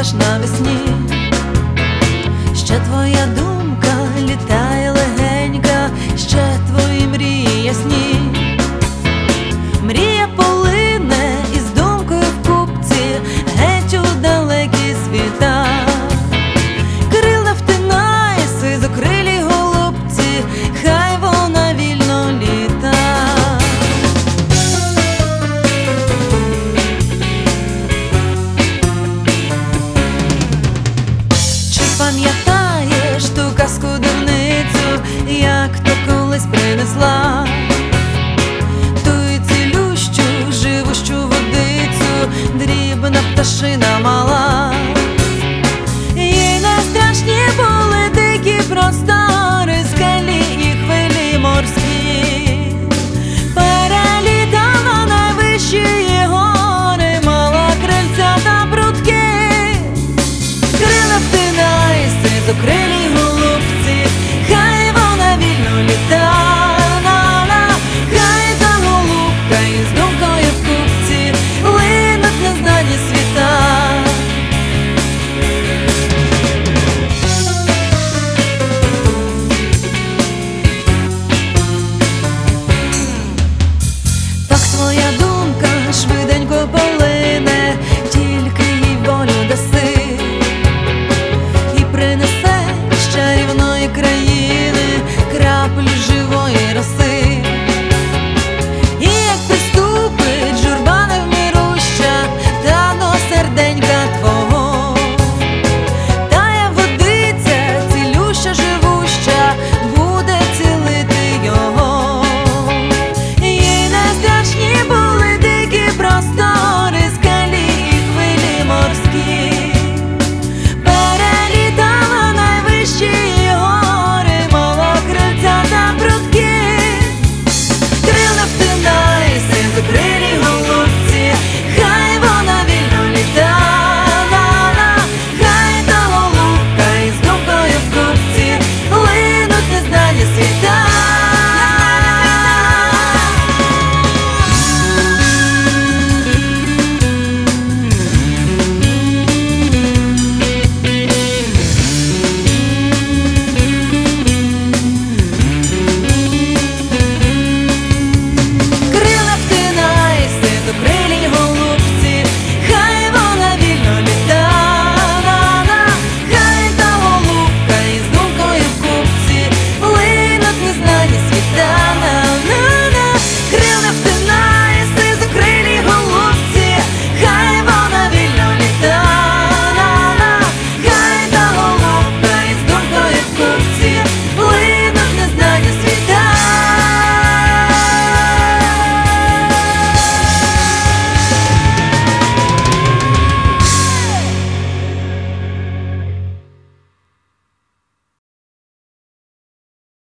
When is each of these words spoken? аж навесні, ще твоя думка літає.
аж 0.00 0.12
навесні, 0.12 0.78
ще 2.54 2.80
твоя 2.80 3.26
думка 3.26 3.94
літає. 4.18 4.79